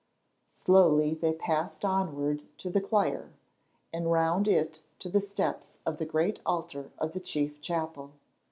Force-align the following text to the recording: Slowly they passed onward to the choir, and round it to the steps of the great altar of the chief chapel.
Slowly 0.49 1.13
they 1.13 1.31
passed 1.31 1.85
onward 1.85 2.41
to 2.57 2.71
the 2.71 2.81
choir, 2.81 3.33
and 3.93 4.11
round 4.11 4.47
it 4.47 4.81
to 4.97 5.09
the 5.09 5.21
steps 5.21 5.77
of 5.85 5.97
the 5.99 6.05
great 6.07 6.39
altar 6.43 6.89
of 6.97 7.13
the 7.13 7.19
chief 7.19 7.61
chapel. 7.61 8.09